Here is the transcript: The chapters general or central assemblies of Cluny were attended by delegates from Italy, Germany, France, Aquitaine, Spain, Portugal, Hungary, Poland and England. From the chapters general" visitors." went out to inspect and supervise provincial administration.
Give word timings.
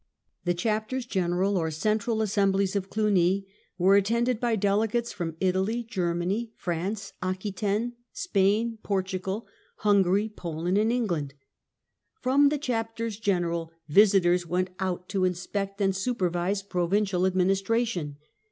The 0.45 0.55
chapters 0.55 1.05
general 1.05 1.59
or 1.59 1.69
central 1.69 2.23
assemblies 2.23 2.75
of 2.75 2.89
Cluny 2.89 3.45
were 3.77 3.95
attended 3.95 4.39
by 4.39 4.55
delegates 4.55 5.11
from 5.11 5.37
Italy, 5.39 5.83
Germany, 5.83 6.51
France, 6.55 7.13
Aquitaine, 7.21 7.93
Spain, 8.11 8.79
Portugal, 8.81 9.45
Hungary, 9.75 10.27
Poland 10.27 10.79
and 10.79 10.91
England. 10.91 11.35
From 12.19 12.49
the 12.49 12.57
chapters 12.57 13.19
general" 13.19 13.73
visitors." 13.89 14.47
went 14.47 14.71
out 14.79 15.07
to 15.09 15.23
inspect 15.23 15.79
and 15.79 15.95
supervise 15.95 16.63
provincial 16.63 17.27
administration. 17.27 18.17